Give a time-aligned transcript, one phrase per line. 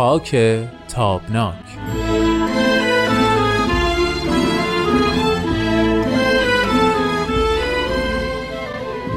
[0.00, 0.36] خاک
[0.88, 1.54] تابناک.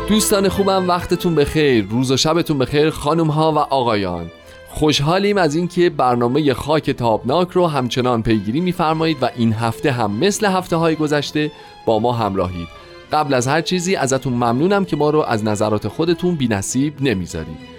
[0.10, 1.88] دوستان خوبم وقتتون بخیر.
[1.90, 4.32] روز و شبتون بخیر خانم ها و آقایان.
[4.70, 10.46] خوشحالیم از اینکه برنامه خاک تابناک رو همچنان پیگیری میفرمایید و این هفته هم مثل
[10.46, 11.52] هفته های گذشته
[11.86, 12.68] با ما همراهید.
[13.12, 17.73] قبل از هر چیزی ازتون ممنونم که ما رو از نظرات خودتون بی نصیب نمی‌ذارید.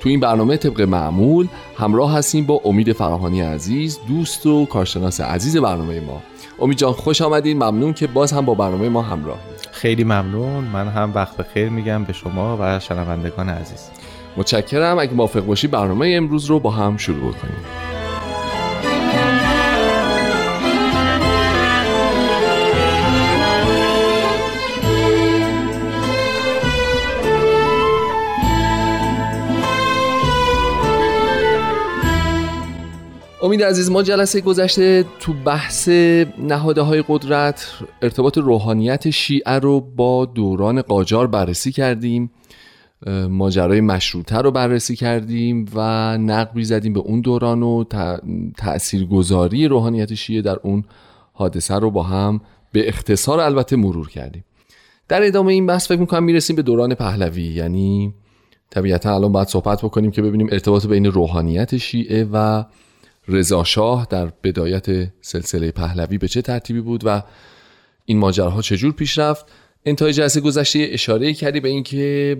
[0.00, 5.56] تو این برنامه طبق معمول همراه هستیم با امید فراهانی عزیز دوست و کارشناس عزیز
[5.56, 6.22] برنامه ما.
[6.58, 7.56] امید جان خوش آمدین.
[7.56, 9.38] ممنون که باز هم با برنامه ما همراه
[9.72, 10.64] خیلی ممنون.
[10.64, 13.88] من هم وقت بخیر میگم به شما و شنوندگان عزیز.
[14.36, 14.98] متشکرم.
[14.98, 17.95] اگه موافق باشی برنامه امروز رو با هم شروع کنیم.
[33.46, 35.88] امید عزیز ما جلسه گذشته تو بحث
[36.38, 37.66] نهاده های قدرت
[38.02, 42.30] ارتباط روحانیت شیعه رو با دوران قاجار بررسی کردیم
[43.28, 45.80] ماجرای مشروطه رو بررسی کردیم و
[46.18, 47.84] نقبی زدیم به اون دوران و
[48.58, 50.84] تاثیرگذاری روحانیت شیعه در اون
[51.32, 52.40] حادثه رو با هم
[52.72, 54.44] به اختصار البته مرور کردیم.
[55.08, 58.14] در ادامه این بحث فکر می‌کنم می‌رسیم به دوران پهلوی یعنی
[58.70, 62.64] طبیعتا الان باید صحبت بکنیم که ببینیم ارتباط بین روحانیت شیعه و
[63.28, 64.86] رضاشاه در بدایت
[65.20, 67.22] سلسله پهلوی به چه ترتیبی بود و
[68.04, 69.46] این ماجراها چجور پیش رفت؟
[69.84, 72.36] انتهای جلسه گذشته اشاره کردی به اینکه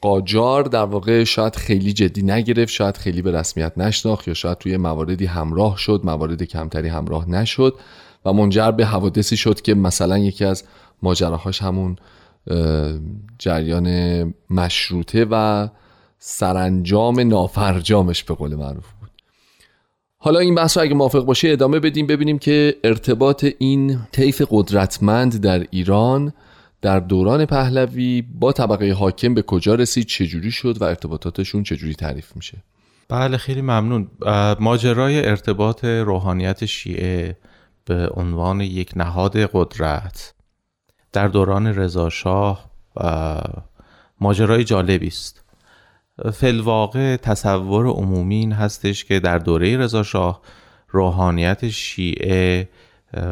[0.00, 4.76] قاجار در واقع شاید خیلی جدی نگرفت شاید خیلی به رسمیت نشناخت یا شاید توی
[4.76, 7.74] مواردی همراه شد موارد کمتری همراه نشد
[8.24, 10.64] و منجر به حوادثی شد که مثلا یکی از
[11.02, 11.96] ماجراهاش همون
[13.38, 13.88] جریان
[14.50, 15.68] مشروطه و
[16.18, 18.84] سرانجام نافرجامش به قول معروف
[20.24, 25.40] حالا این بحث رو اگه موافق باشه ادامه بدیم ببینیم که ارتباط این طیف قدرتمند
[25.40, 26.32] در ایران
[26.82, 32.36] در دوران پهلوی با طبقه حاکم به کجا رسید چجوری شد و ارتباطاتشون چجوری تعریف
[32.36, 32.62] میشه؟
[33.08, 34.10] بله خیلی ممنون.
[34.60, 37.36] ماجرای ارتباط روحانیت شیعه
[37.84, 40.34] به عنوان یک نهاد قدرت
[41.12, 42.70] در دوران رضاشاه
[44.20, 45.41] ماجرای جالبی است.
[46.32, 50.40] فلواقع تصور عمومی این هستش که در دوره رضاشاه
[50.88, 52.68] روحانیت شیعه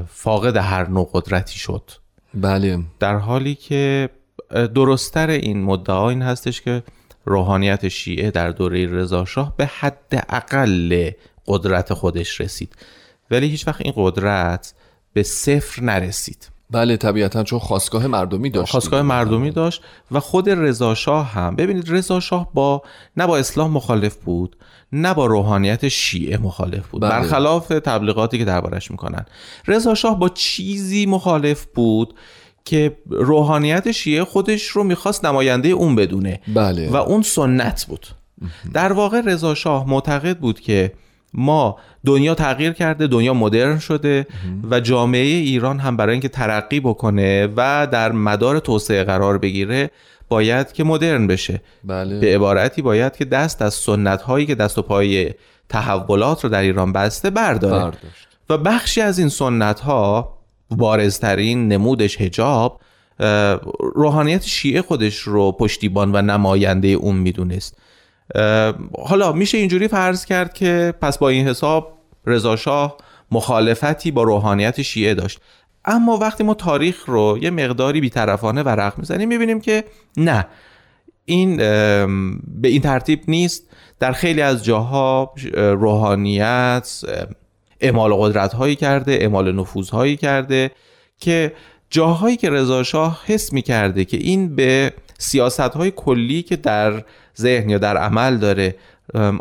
[0.08, 1.90] فاقد هر نوع قدرتی شد.
[2.34, 2.78] بله.
[2.98, 4.10] در حالی که
[4.50, 6.82] درستتر این مدعا این هستش که
[7.24, 11.10] روحانیت شیعه در دوره رضاشاه به حد اقل
[11.46, 12.74] قدرت خودش رسید.
[13.30, 14.74] ولی هیچ وقت این قدرت
[15.12, 16.48] به صفر نرسید.
[16.70, 21.56] بله طبیعتا چون خواستگاه مردمی داشت خواستگاه مردمی داشت و خود رضا شاه هم.
[21.56, 22.82] ببینید رضا شاه با
[23.16, 24.56] نه با اسلام مخالف بود
[24.92, 27.02] نه با روحانیت شیعه مخالف بود.
[27.02, 27.10] بله.
[27.10, 29.24] برخلاف تبلیغاتی که دربارش می‌کنن.
[29.66, 32.14] رضا شاه با چیزی مخالف بود
[32.64, 36.40] که روحانیت شیعه خودش رو می‌خواست نماینده اون بدونه.
[36.54, 36.90] بله.
[36.90, 38.06] و اون سنت بود.
[38.72, 40.92] در واقع رضا شاه معتقد بود که
[41.34, 41.76] ما
[42.06, 44.26] دنیا تغییر کرده دنیا مدرن شده
[44.70, 49.90] و جامعه ایران هم برای اینکه ترقی بکنه و در مدار توسعه قرار بگیره
[50.28, 52.20] باید که مدرن بشه بله.
[52.20, 55.34] به عبارتی باید که دست از سنت هایی که دست و پای
[55.68, 58.28] تحولات رو در ایران بسته برداره برداشت.
[58.50, 60.38] و بخشی از این سنت ها
[60.70, 62.80] بارزترین نمودش هجاب
[63.94, 67.76] روحانیت شیعه خودش رو پشتیبان و نماینده اون می‌دونست
[68.98, 72.96] حالا میشه اینجوری فرض کرد که پس با این حساب رضاشاه
[73.30, 75.40] مخالفتی با روحانیت شیعه داشت.
[75.84, 79.84] اما وقتی ما تاریخ رو یه مقداری بیطرفانه ورق می‌زنیم می‌بینیم که
[80.16, 80.46] نه
[81.24, 81.56] این
[82.46, 83.70] به این ترتیب نیست.
[83.98, 87.00] در خیلی از جاها روحانیت
[87.80, 90.70] اعمال قدرت هایی کرده اعمال نفوذ هایی کرده
[91.18, 91.52] که
[91.90, 97.04] جاهایی که رضاشاه حس می‌کرده که این به سیاست های کلی که در
[97.38, 98.74] ذهن یا در عمل داره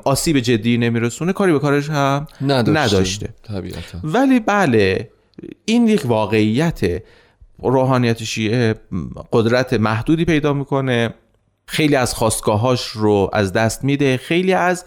[0.06, 3.30] آسیب جدی نمیرسونه کاری به کارش هم نداشته, نداشته.
[4.04, 5.10] ولی بله
[5.66, 7.02] این یک واقعیت
[7.64, 8.76] روحانیت شیعه
[9.32, 11.14] قدرت محدودی پیدا می‌کنه.
[11.66, 14.18] خیلی از خواستگاهاش رو از دست میده.
[14.18, 14.86] خیلی از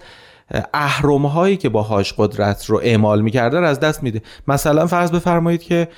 [0.75, 4.23] اهرم هایی که باهاش قدرت رو اعمال می‌کرده رو از دست میده.
[4.49, 5.89] مثلا فرض بفرمایید که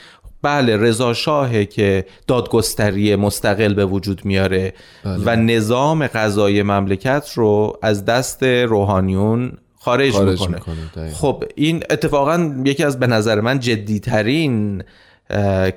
[0.44, 4.72] بله رضا شاهه که دادگستری مستقل به وجود میاره
[5.04, 5.16] بله.
[5.16, 12.84] و نظام قضایی مملکت رو از دست روحانیون خارج, خارج می‌کنه, خب این اتفاقا یکی
[12.84, 14.82] از به نظر من جدیترین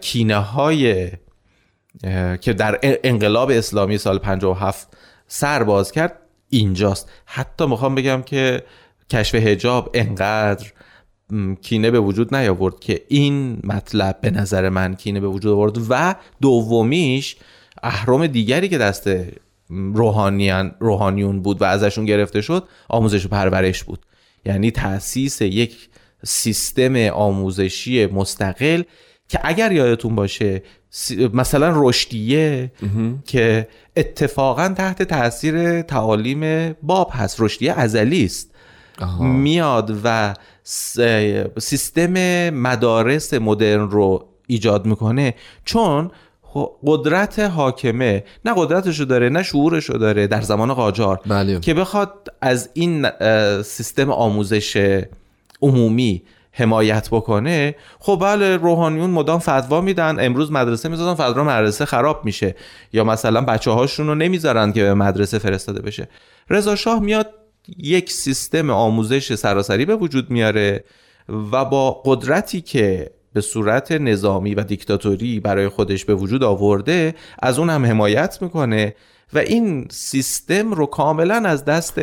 [0.01, 1.11] کینه های
[2.41, 4.97] که در انقلاب اسلامی سال 57
[5.27, 6.13] سر باز کرد
[6.49, 7.09] اینجاست.
[7.25, 8.63] حتی می‌خوام بگم که
[9.09, 10.71] کشف هجاب انقدر
[11.61, 16.15] کینه به وجود نیاورد که این مطلب به نظر من کینه به وجود آورد و
[16.41, 17.35] دومیش
[17.83, 19.09] اهرام دیگری که دست
[19.69, 23.99] روحانیان روحانیون بود و ازشون گرفته شد آموزش و پرورش بود.
[24.45, 25.89] یعنی تاسیس یک
[26.23, 28.83] سیستم آموزشی مستقل
[29.29, 30.63] که اگر یادتون باشه
[31.33, 32.71] مثلا رشدیه
[33.25, 37.41] که اتفاقا تحت تاثیر تعالیم باب هست.
[37.41, 38.51] رشدیه ازلی است.
[39.19, 40.33] میاد و
[41.59, 45.35] سیستم مدارس مدرن رو ایجاد می‌کنه.
[45.65, 46.11] چون
[46.85, 51.59] قدرت حاکمه نه قدرتشو داره نه شعورشو داره در زمان قاجار بله.
[51.59, 53.09] که بخواد از این
[53.61, 55.01] سیستم آموزش
[55.61, 57.75] عمومی حمایت بکنه.
[57.99, 60.25] خب بله روحانیون مدام فتوا میدن.
[60.25, 62.55] امروز مدرسه می‌ذارن فردا مدرسه خراب میشه.
[62.93, 66.07] یا مثلا بچه هاشون رو نمی‌ذارن که به مدرسه فرستاده بشه.
[66.49, 67.33] رضا شاه میاد
[67.77, 70.83] یک سیستم آموزش سراسری به وجود میاره
[71.51, 77.59] و با قدرتی که به صورت نظامی و دیکتاتوری برای خودش به وجود آورده از
[77.59, 78.95] اون هم حمایت می‌کنه
[79.33, 81.99] و این سیستم رو کاملا از دست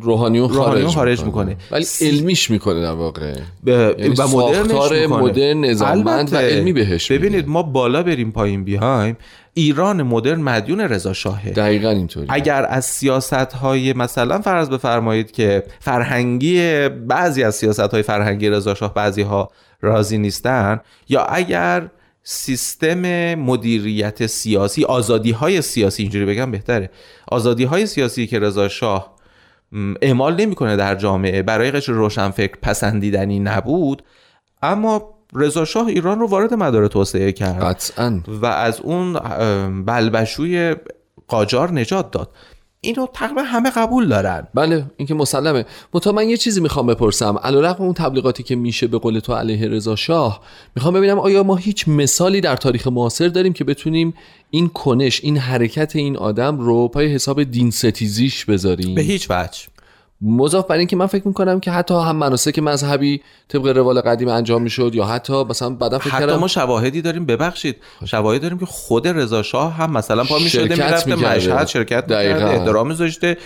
[0.00, 1.56] روحانیون خارج, خارج می‌کنه.
[1.70, 3.34] ولی علمیش می‌کنه در واقع.
[3.66, 3.68] ب...
[3.68, 9.16] یعنی و مدرنش مدرن و علمی بهش ببینید ما بالا بریم پایین بیایم.
[9.54, 11.50] ایران مدرن مدیون رضا شاهه.
[11.50, 18.02] دقیقا اینطوری اگر از سیاست های مثلا فرض بفرمایید که فرهنگی بعضی از سیاست های
[18.02, 19.50] فرهنگی رضا شاه بعضی ها
[19.80, 21.90] راضی نیستن یا اگر
[22.22, 26.90] سیستم مدیریت سیاسی آزادی های سیاسی اینجوری بگم بهتره
[27.28, 29.16] آزادی های سیاسی که رضا شاه
[30.02, 34.02] اعمال نمی‌کنه در جامعه برای قشر روشنفکر پسندیدنی نبود
[34.62, 37.62] اما رضا شاه ایران رو وارد مدار توسعه کرد.
[37.62, 38.20] قطعا.
[38.28, 39.12] و از اون
[39.84, 40.76] بلبشوی
[41.28, 42.30] قاجار نجات داد.
[42.82, 44.48] اینو تقریبا همه قبول دارن.
[44.54, 45.64] بله این که مسلمه.
[45.94, 47.36] متا من یه چیزی می‌خوام بپرسم.
[47.42, 50.40] علیرغم اون تبلیغاتی که میشه به قول تو علیه رضا شاه
[50.76, 54.14] می‌خوام ببینم آیا ما هیچ مثالی در تاریخ معاصر داریم که بتونیم
[54.50, 59.60] این کنش این حرکت این آدم رو پای حساب دین ستیزیش بذاریم؟ به هیچ وجه.
[60.22, 64.62] مضاف بر اینکه من فکر می‌کنم که حتی هم مناسک مذهبی طبق روال قدیم انجام
[64.62, 67.76] می‌شد یا حتی مثلا بعدا فکر حتی ما شواهدی داریم ببخشید.
[68.04, 72.88] شواهدی داریم که خود رضا شاه هم مثلا پا می‌شده می‌رفته مشهد شرکت می‌کرده احترام
[72.88, 73.36] میذاشته.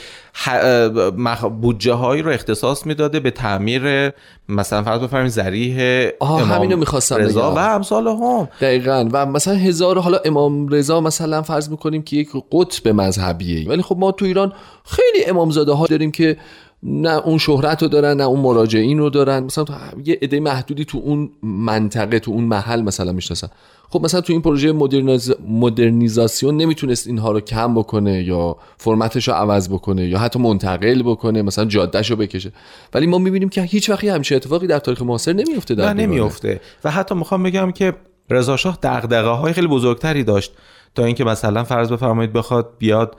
[1.60, 4.12] بودجه هایی رو اختصاص می‌داده به تعمیر
[4.48, 8.48] مثلا فرض بفرمایید ذریح امام همینو می‌خواستم رضا و امثال هم.
[8.60, 9.08] دقیقا.
[9.12, 13.68] و مثلا هزار حالا امام رضا مثلا فرض می‌کنیم که یک قطب مذهبیه.
[13.68, 14.52] ولی خب ما تو ایران
[14.84, 16.36] خیلی امامزاده ها داریم که
[16.84, 19.42] نه اون شهرت رو دارن نه اون مراجعین رو دارن.
[19.42, 19.64] مثلا
[20.04, 23.48] یه عده محدودی تو اون منطقه تو اون محل مثلا می‌شناسن.
[23.88, 25.32] خب مثلا تو این پروژه مدرنیز...
[25.48, 31.42] مدرنیزاسیون نمی‌تونست اینها رو کم بکنه یا فرمتش رو عوض بکنه یا حتی منتقل بکنه
[31.42, 32.52] مثلا جادهش رو بکشه.
[32.94, 36.60] ولی ما می‌بینیم که هیچ وقتی همچین اتفاقی در تاریخ معاصر نمیفته در نه نمیفته
[36.84, 37.94] و حتی می‌خوام بگم که
[38.30, 40.52] رضا شاه دغدغه های خیلی بزرگتری داشت.
[40.94, 43.16] تا اینکه مثلا فرض بفرمایید بخواد بیاد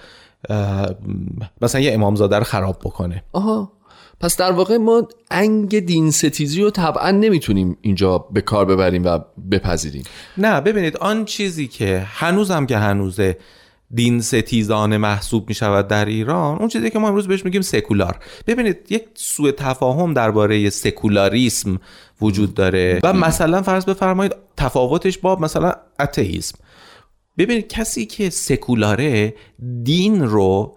[1.61, 3.23] مثلا یه امامزاده رو خراب بکنه.
[3.33, 3.71] آها.
[4.19, 9.19] پس در واقع ما انگ دین ستیزی رو طبعا نمی‌تونیم اینجا به کار ببریم و
[9.51, 10.03] بپذیریم.
[10.37, 13.37] نه ببینید آن چیزی که هنوزم که هنوزه
[13.91, 18.19] دین ستیزانه محسوب می شود در ایران اون چیزی که ما امروز بهش میگیم سکولار.
[18.47, 21.79] ببینید یک سوء تفاهم درباره سکولاریسم
[22.21, 22.99] وجود داره.
[23.03, 26.57] و مثلا فرض بفرمایید تفاوتش با مثلا اتئیسم.
[27.37, 29.33] ببینید کسی که سکولاره
[29.83, 30.75] دین رو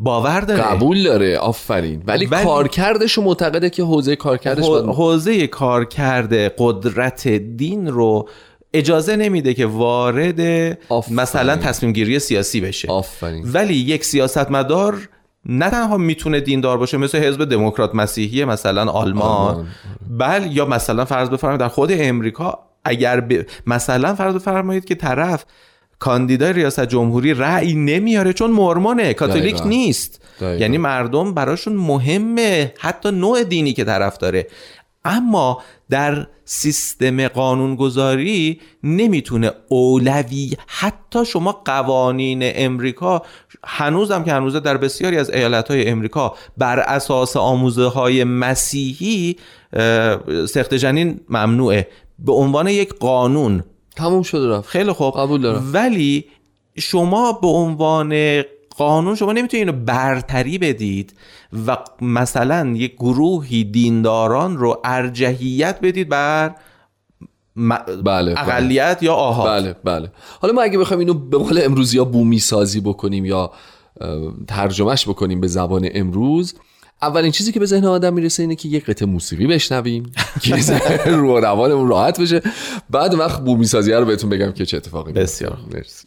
[0.00, 7.28] باور داره قبول داره آفرین ولی, ولی کارکردش معتقده که حوزه کارکردش حوزه کارکرد قدرت
[7.28, 8.28] دین رو
[8.74, 10.40] اجازه نمیده که وارد
[10.88, 11.20] آفرین.
[11.20, 13.44] مثلا تصمیم گیری سیاسی بشه آفرین.
[13.52, 15.08] ولی یک سیاستمدار
[15.46, 19.66] نه تنها می‌تونه دیندار باشه مثل حزب دموکرات مسیحی مثلا آلمان
[20.18, 23.46] بل یا مثلا فرض بفرمایید در خود امریکا اگر ب...
[23.66, 25.44] مثلا فرض بفرمایید که طرف
[25.98, 30.22] کاندیدای ریاست جمهوری رأی نمیاره چون مرمانه کاتولیک نیست.
[30.40, 32.72] یعنی مردم براشون مهمه.
[32.78, 34.46] حتی نوع دینی که طرف داره.
[35.04, 43.22] اما در سیستم قانونگذاری نمی‌تونه اولوی حتی شما قوانین امریکا
[43.64, 49.36] هنوزم که هنوزه در بسیاری از ایالت های امریکا بر اساس آموزه های مسیحی
[50.48, 51.88] سخت جنین ممنوعه.
[52.18, 53.64] به عنوان یک قانون.
[53.96, 54.68] تموم شده رفت.
[54.68, 55.14] خیلی خوب.
[55.14, 55.70] قبول دارم.
[55.72, 56.24] ولی
[56.78, 58.42] شما به عنوان
[58.76, 61.14] قانون شما نمی‌تونید اینو برتری بدید
[61.66, 66.54] و مثلا یک گروهی دینداران رو ارجحیت بدید بر
[67.56, 67.78] م...
[68.04, 69.04] بله اقلیت بله.
[69.04, 72.80] یا آها بله بله حالا ما اگه بخوایم اینو به قول امروزی یا بومی سازی
[72.80, 73.52] بکنیم یا
[74.48, 76.54] ترجمهش بکنیم به زبان امروز
[77.02, 80.12] اولین چیزی که به ذهن آدم می‌رسه اینه که یه قطعه موسیقی بشنویم
[80.42, 80.56] که
[81.06, 82.42] رو روانمون راحت بشه
[82.90, 85.12] بعد وقت بومی سازی رو بهتون بگم که چه اتفاقی.
[85.12, 85.58] بسیار.
[85.74, 86.06] مرسی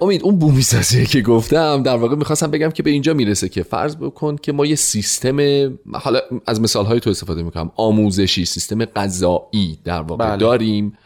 [0.00, 3.62] امید اون بومی سازی که گفتم در واقع می‌خواستم بگم که به اینجا می‌رسه که
[3.62, 5.36] فرض بکن که ما یه سیستم
[5.92, 7.70] حالا از مثال های تو استفاده می‌کنم.
[7.76, 10.36] آموزشی سیستم غذایی در واقع بله.
[10.36, 10.98] داریم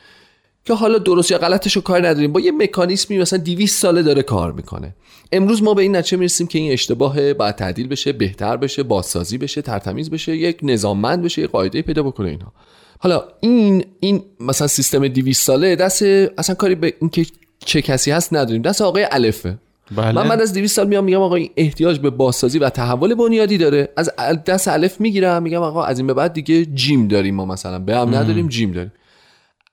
[0.65, 2.33] که حالا درست یا غلطش رو کار نداریم.
[2.33, 4.95] با یه مکانیزمی مثلا 200 ساله داره کار می‌کنه.
[5.33, 9.38] امروز ما به این نتیجه می‌رسیم که این اشتباه باید تعدیل بشه بهتر بشه بازسازی
[9.38, 12.53] بشه ترتمیز بشه یک نظاممند بشه یه قاعده پیدا بکنه اینها.
[12.99, 16.03] حالا این این مثلا سیستم 200 ساله دست
[16.38, 17.27] اصلا کاری به این که
[17.69, 19.59] چه کسی هست نداریم دست آقای الفه.
[19.97, 20.13] بله.
[20.13, 23.59] من بعد از 200 سال میام میگم آقا این احتیاج به بازسازی و تحول بنیادی
[23.59, 23.89] داره.
[23.97, 24.11] از
[24.47, 27.79] دست الف می‌گیرم میگم آقا از این به بعد دیگه جیم داریم ما مثلا.
[27.79, 28.93] به هم نداریم جیم داریم.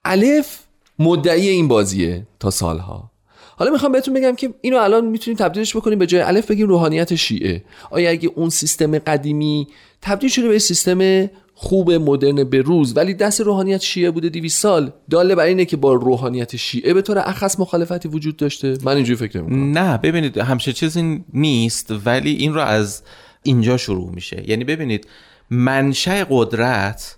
[0.04, 0.58] الف
[0.98, 3.10] مدعی این بازیه تا سالها.
[3.56, 7.14] حالا می‌خوام بهتون بگم که اینو الان می‌تونیم تبدیلش بکنیم به جای الف بگیم روحانیت
[7.14, 7.64] شیعه.
[7.90, 9.66] آیا اگه اون سیستم قدیمی
[10.02, 14.92] تبدیل شده به سیستم خوب مدرن به روز ولی دست روحانیت شیعه بوده 200 سال.
[15.10, 18.78] داله بر اینه که با روحانیت شیعه به طور اخص مخالفتی وجود داشته.
[18.84, 23.02] من اینجوری فکر می‌کنم نه ببینید همچه چیزی نیست ولی این رو از
[23.42, 24.44] اینجا شروع میشه.
[24.46, 25.06] یعنی ببینید
[25.50, 27.16] منشأ قدرت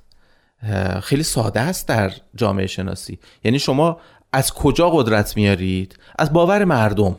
[1.02, 3.18] خیلی ساده است در جامعه شناسی.
[3.44, 4.00] یعنی شما
[4.32, 7.16] از کجا قدرت میارید؟ از باور مردم.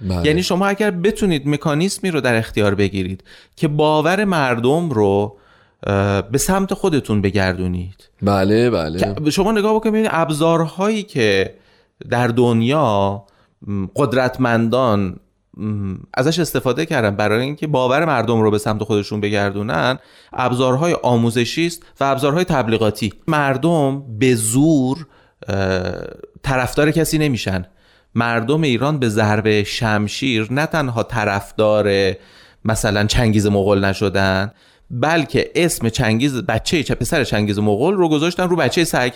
[0.00, 0.26] بله.
[0.26, 3.24] یعنی شما اگر بتونید مکانیزمی رو در اختیار بگیرید
[3.56, 5.38] که باور مردم رو
[6.32, 8.08] به سمت خودتون بگردونید.
[8.22, 9.30] بله بله.
[9.30, 11.54] شما نگاه بکنید ببینید ابزارهایی که
[12.10, 13.24] در دنیا
[13.96, 15.16] قدرتمندان
[16.14, 19.98] ازش استفاده کردن برای اینکه باور مردم رو به سمت خودشون بگردونن
[20.32, 23.12] ابزارهای آموزشی است و ابزارهای تبلیغاتی.
[23.28, 25.06] مردم به زور
[26.42, 27.66] طرفدار کسی نمیشن.
[28.14, 32.14] مردم ایران به ضرب شمشیر نه تنها طرفدار
[32.64, 34.52] مثلا چنگیز مغول نشدن
[34.90, 39.12] بلکه اسم چنگیز بچه چه پسر چنگیز مغول رو گذاشتن رو بچه سگ.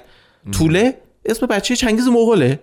[0.53, 2.61] طوله اسم بچه چنگیز مغوله.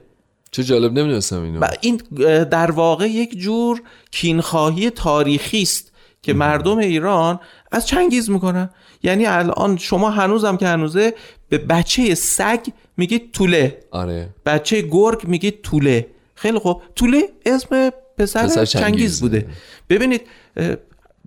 [0.52, 1.68] چه جالب نمی‌دونستم اینو.
[1.82, 2.02] این
[2.44, 7.40] در واقع یک جور کینخواهی تاریخی است که مردم ایران
[7.72, 8.70] از چنگیز می‌کنن.
[9.04, 11.14] یعنی الان شما هنوزم که هنوزه
[11.50, 12.60] به بچه سگ
[12.98, 13.78] میگید طوله.
[13.92, 14.30] آره.
[14.46, 16.08] بچه گرگ میگید طوله.
[16.36, 16.82] خیلی خوب.
[16.96, 19.22] طوله اسم پسر, پسر چنگیز, چنگیز.
[19.22, 19.48] بوده.
[19.90, 20.22] ببینید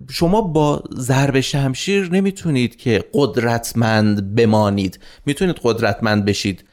[0.09, 4.99] شما با ضرب شمشیر نمی‌تونید که قدرتمند بمانید.
[5.25, 6.65] می‌تونید قدرتمند بشید.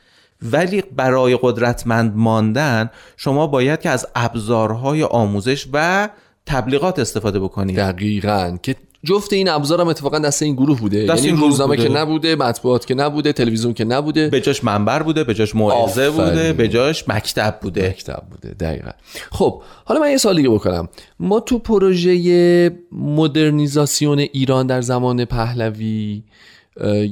[0.42, 6.08] ولی برای قدرتمند ماندن شما باید که از ابزارهای آموزش و
[6.46, 7.76] تبلیغات استفاده بکنید.
[7.76, 8.58] دقیقا.
[8.62, 11.06] که جفت این ابزار هم اتفاقا دست این گروه بوده.
[11.06, 11.76] دست یعنی این روزنامه.
[11.76, 14.28] که نبوده مطبوعات که نبوده تلویزیون که نبوده.
[14.28, 16.10] به جاش منبر بوده به جاش موعظه.
[16.10, 17.88] بوده به جاش مکتب بوده.
[17.88, 18.90] مکتب بوده دقیقا.
[19.30, 20.88] خب حالا من یه سوال دیگه بکنم.
[21.20, 26.22] ما تو پروژه مدرنیزاسیون ایران در زمان پهلوی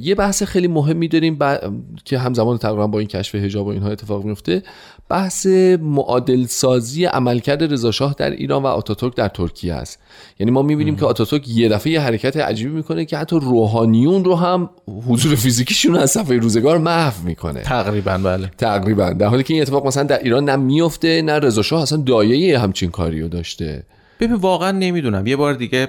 [0.01, 1.59] یه بحث خیلی مهمی داریم ب-
[2.05, 4.63] که همزمان تقریبا با این کشف حجاب و اینها اتفاق میفته.
[5.09, 5.45] بحث
[5.81, 9.99] معادل سازی عملکرد رضاشاه در ایران و آتاتورک در ترکیه است.
[10.39, 14.35] یعنی ما می‌بینیم که آتاتورک یه دفعه یه حرکت عجیبی می‌کنه که حتی روحانیون رو
[14.35, 14.69] هم
[15.07, 17.61] حضور فیزیکیشون از صفحه روزگار محو می‌کنه.
[17.61, 18.51] تقریبا بله.
[18.57, 19.09] تقریبا.
[19.13, 22.59] در حالی که این اتفاق مثلا در ایران نه میفته نه رضا شاه اصلا دایه
[22.59, 23.83] همچین کاریو داشته.
[24.19, 25.27] ببین واقعا نمی‌دونم.
[25.27, 25.87] یه بار دیگه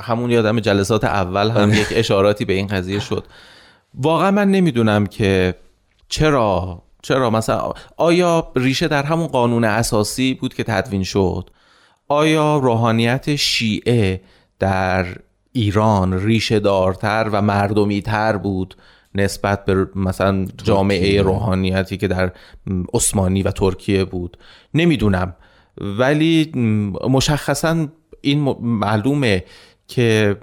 [0.00, 3.24] همون یادم جلسات اول هم یک اشاراتی به این قضیه شد.
[3.94, 5.54] واقعا من نمی‌دونم که
[6.08, 11.50] چرا چرا مثلا آیا ریشه در همون قانون اساسی بود که تدوین شد؟
[12.08, 14.20] آیا روحانیت شیعه
[14.58, 15.06] در
[15.52, 18.76] ایران ریشه دارتر و مردمی تر بود
[19.14, 22.32] نسبت به مثلا جامعه روحانیتی که در
[22.94, 24.38] عثمانی و ترکیه بود؟
[24.74, 25.34] نمی‌دونم.
[25.80, 26.52] ولی
[27.08, 27.88] مشخصا
[28.20, 29.44] این معلومه
[29.88, 30.36] که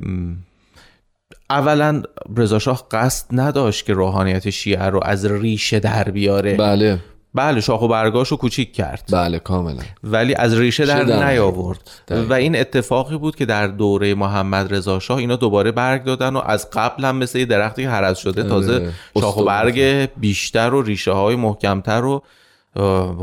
[1.49, 2.03] اولا
[2.37, 6.57] رضاشاه قصد نداشت که روحانیت شیعه رو از ریشه در بیاره.
[6.57, 6.99] بله.
[7.33, 9.09] بله شاخ و برگاش رو کوچیک کرد.
[9.11, 9.83] بله کاملا.
[10.03, 11.89] ولی از ریشه در نیاورد.
[12.29, 16.41] و این اتفاقی بود که در دوره محمد رضا شاه اینا دوباره برگ دادن و
[16.45, 18.91] از قبل هم مثل یه درختی که هرز شده تازه آره.
[19.19, 22.23] شاخ و برگ بیشتر و ریشه های محکمتر و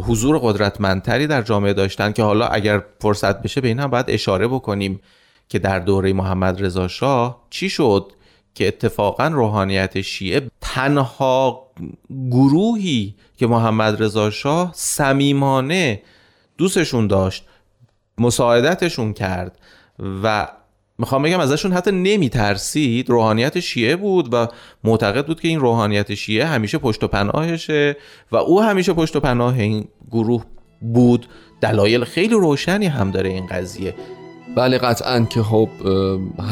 [0.07, 4.49] حضور قدرتمندتری در جامعه داشتن که حالا اگر فرصت بشه به این هم باید اشاره
[4.49, 5.01] بکنیم.
[5.49, 8.13] که در دوره محمد رضا شاه چی شد
[8.55, 11.67] که اتفاقا روحانیت شیعه تنها
[12.31, 16.03] گروهی که محمد رضا شاه صمیمانه
[16.59, 17.45] دوستشون داشت
[18.19, 19.59] مساعدتشون کرد
[20.23, 20.49] و
[20.99, 23.11] می‌خوام بگم ازشون حتی نمیترسید.
[23.11, 24.47] روحانیت شیعه بود و
[24.85, 27.97] معتقد بود که این روحانیت شیعه همیشه پشت و پناهشه
[28.33, 30.45] و او همیشه پشت و پناه این گروه
[30.81, 31.27] بود.
[31.61, 33.95] دلایل خیلی روشنی هم داره این قضیه.
[34.57, 35.69] بله قطعا که خب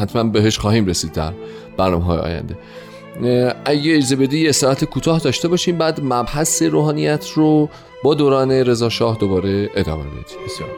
[0.01, 1.33] حتما بهش خواهیم رسید در
[1.77, 2.57] برنامه های آینده
[3.65, 7.69] اگه اجازه بدی یه ساعت کوتاه داشته باشیم بعد مبحث روحانیت رو
[8.03, 10.45] با دوران رضا شاه دوباره ادامه بدیم.
[10.45, 10.69] بسیار.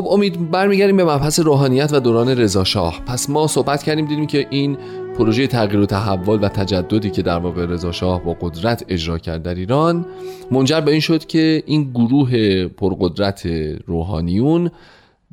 [0.00, 3.00] خب امید برمیگردیم به مبحث روحانیت و دوران رضا شاه.
[3.06, 4.78] پس ما صحبت کردیم دیدیم که این
[5.18, 9.42] پروژه تغییر و تحول و تجددی که در واقع رضا شاه با قدرت اجرا کرد
[9.42, 10.06] در ایران
[10.50, 13.46] منجر به این شد که این گروه پرقدرت
[13.86, 14.70] روحانیون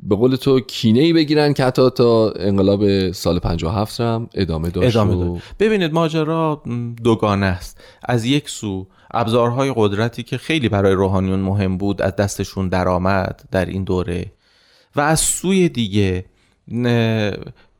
[0.02, 4.96] به قول تو کینه ای بگیرن که حتی تا انقلاب سال 57 هم ادامه داشت.
[4.96, 5.44] ادامه داشت.
[5.60, 6.62] ببینید ماجرا
[7.04, 7.80] دوگانه است.
[8.04, 13.64] از یک سو ابزارهای قدرتی که خیلی برای روحانیون مهم بود از دستشون درآمد در
[13.64, 14.32] این دوره
[14.98, 16.24] و از سوی دیگه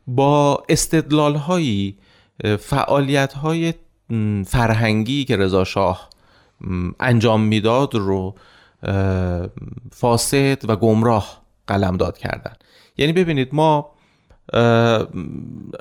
[0.06, 1.98] با استدلال هایی
[2.58, 3.74] فعالیت های
[4.46, 6.08] فرهنگی که رضا شاه
[7.00, 8.34] انجام می‌داد رو
[9.92, 12.52] فاسد و گمراه قلمداد کردن.
[12.96, 13.90] یعنی ببینید ما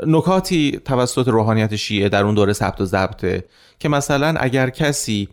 [0.08, 3.46] نکاتی توسط روحانیت شیعه در اون دوره ثبت و ضبطه
[3.80, 5.30] که مثلا اگر کسی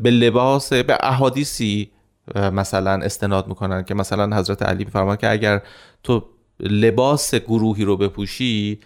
[0.00, 1.90] به لباس به احادیثی
[2.34, 5.62] مثلا استناد می‌کنن که مثلا حضرت علی میفرمان که اگر
[6.02, 6.24] تو
[6.60, 8.78] لباس گروهی رو بپوشی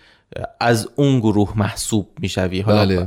[0.61, 2.61] از اون گروه محسوب می‌شوی.
[2.61, 3.07] حالا بله.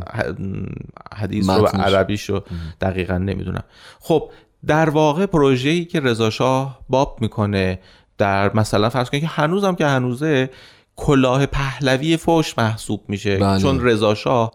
[1.15, 2.44] حدیث رو عربیش رو
[2.82, 3.63] دقیقا نمی‌دونم.
[4.00, 4.29] خب
[4.66, 7.79] در واقع پروژه‌ای که رضا شاه باب می‌کنه
[8.18, 10.50] در مثلا فرض کنید که هنوزم که هنوزه
[10.96, 13.38] کلاه پهلوی فوش محسوب میشه.
[13.38, 13.62] بله.
[13.62, 14.51] چون رضا شاه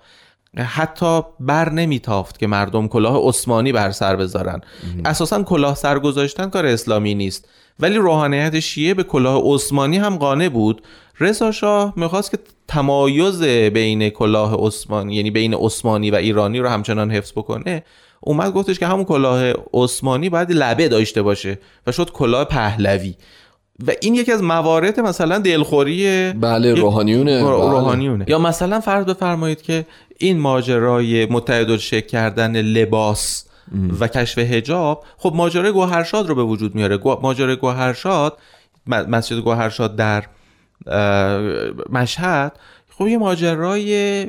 [0.59, 4.61] حتی بر نمیتافت که مردم کلاه عثمانی بر سر بذارن.
[5.05, 7.49] اساسا کلاه سر گذاشتن کار اسلامی نیست.
[7.81, 10.83] ولی روحانیت شیعه به کلاه عثمانی هم قانع بود.
[11.21, 12.39] رضا شاه می‌خواست که
[12.69, 17.85] تمایز بین کلاه عثمانی یعنی بین عثمانی و ایرانی رو همچنان حفظ بکنه.
[18.21, 23.15] اومد گفتش که همون کلاه عثمانی باید لبه داشته باشه و شد کلاه پهلوی.
[23.87, 27.43] و این یکی از موارد مثلا دلخوری بله روحانیونه.
[27.43, 27.51] بله.
[27.51, 28.25] روحانیونه.
[28.29, 29.87] یا مثلا فرض بفرمایید که
[30.19, 33.45] این ماجرای متحد شکل کردن لباس
[34.01, 36.99] و کشف هجاب خب ماجرای گوهرشاد رو به وجود میاره.
[37.23, 38.39] ماجرای گوهرشاد
[38.87, 40.25] مسجد گوهرشاد در
[41.93, 42.53] مشهد
[42.91, 43.83] خب یه ماجرای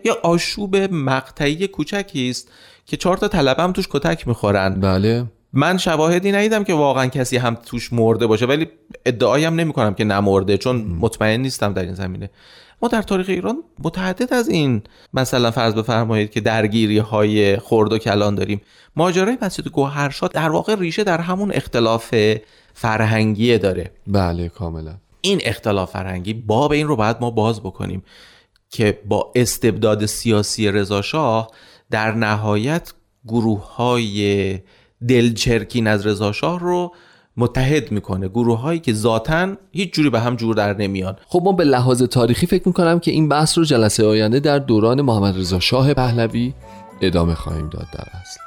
[0.05, 2.51] یا آشوب مقطعی کوچکی است
[2.85, 4.79] که چهار تا طلبه هم توش کتک می‌خورن.
[4.79, 5.25] بله.
[5.53, 8.67] من شواهدی ندیدم که واقعا کسی هم توش مرده باشه ولی
[9.05, 12.29] ادعایی هم نمی کنم که نمرده چون مطمئن نیستم در این زمینه.
[12.81, 14.81] ما در تاریخ ایران متعدد از این
[15.13, 18.61] مثلا فرض بفرمایید که درگیری های خرد و کلان داریم.
[18.95, 22.15] ماجرای مسجد گوهرشاد در واقع ریشه در همون اختلاف
[22.73, 23.91] فرهنگی داره.
[24.07, 24.93] بله کاملا.
[25.21, 28.03] این اختلاف فرهنگی باب این رو باید ما باز بکنیم
[28.69, 31.51] که با استبداد سیاسی رضاشاه
[31.91, 32.93] در نهایت
[33.27, 34.59] گروه های
[35.07, 36.93] دلچرکین از رضا شاه رو
[37.37, 38.27] متحد می‌کنه.
[38.27, 41.15] گروه هایی که ذاتا هیچ جوری به هم جور در نمیان.
[41.27, 45.01] خب ما به لحاظ تاریخی فکر می‌کنم که این بحث رو جلسه آینده در دوران
[45.01, 46.53] محمد رضا شاه پهلوی
[47.01, 48.39] ادامه خواهیم داد در اصل.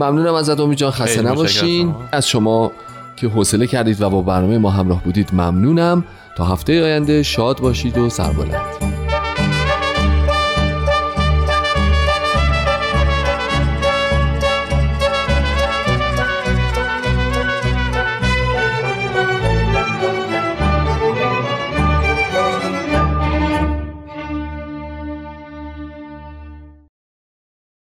[0.00, 1.94] ممنونم ازت امید جان خسته نباشین.
[2.12, 2.72] از شما
[3.16, 6.04] که حوصله کردید و با برنامه ما همراه بودید ممنونم.
[6.36, 8.97] تا هفته آینده شاد باشید و سربلند.